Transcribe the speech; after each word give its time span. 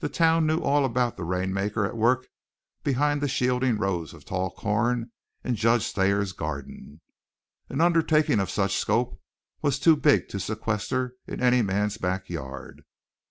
The 0.00 0.10
town 0.10 0.46
knew 0.46 0.60
all 0.60 0.84
about 0.84 1.16
the 1.16 1.24
rainmaker 1.24 1.86
at 1.86 1.96
work 1.96 2.26
behind 2.84 3.22
the 3.22 3.26
shielding 3.26 3.78
rows 3.78 4.12
of 4.12 4.26
tall 4.26 4.50
corn 4.50 5.12
in 5.42 5.54
Judge 5.54 5.92
Thayer's 5.92 6.32
garden. 6.32 7.00
An 7.70 7.80
undertaking 7.80 8.38
of 8.38 8.50
such 8.50 8.76
scope 8.76 9.18
was 9.62 9.78
too 9.78 9.96
big 9.96 10.28
to 10.28 10.40
sequester 10.40 11.16
in 11.26 11.40
any 11.42 11.62
man's 11.62 11.96
back 11.96 12.28
yard. 12.28 12.84